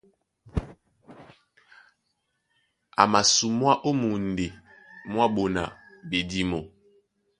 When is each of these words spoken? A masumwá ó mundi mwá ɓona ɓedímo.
A 3.01 3.03
masumwá 3.11 3.71
ó 3.89 3.91
mundi 4.01 4.47
mwá 5.11 5.25
ɓona 5.35 5.63
ɓedímo. 6.09 6.59